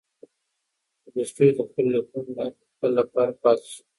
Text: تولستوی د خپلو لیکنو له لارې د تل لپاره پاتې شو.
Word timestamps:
تولستوی 1.03 1.49
د 1.55 1.59
خپلو 1.67 1.89
لیکنو 1.95 2.21
له 2.25 2.31
لارې 2.37 2.53
د 2.59 2.61
تل 2.79 2.91
لپاره 2.99 3.31
پاتې 3.43 3.65
شو. 3.71 3.81